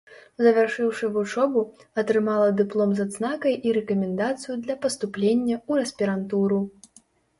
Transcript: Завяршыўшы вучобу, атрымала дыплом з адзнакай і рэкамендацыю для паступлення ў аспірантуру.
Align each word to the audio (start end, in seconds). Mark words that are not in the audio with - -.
Завяршыўшы 0.43 1.09
вучобу, 1.17 1.61
атрымала 2.01 2.47
дыплом 2.61 2.89
з 2.99 3.05
адзнакай 3.09 3.53
і 3.69 3.75
рэкамендацыю 3.77 4.57
для 4.65 4.75
паступлення 4.87 5.55
ў 5.69 5.89
аспірантуру. 5.89 6.59